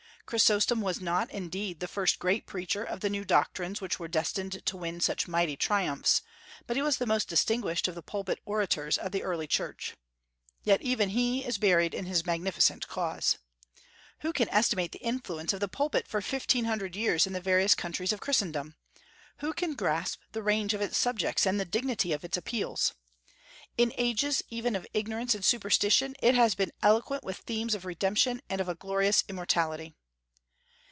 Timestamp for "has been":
26.35-26.71